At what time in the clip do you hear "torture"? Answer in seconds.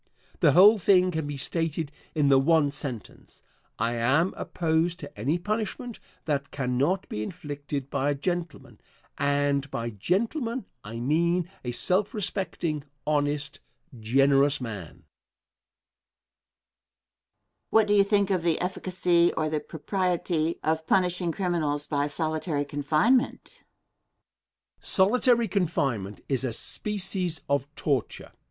27.75-28.31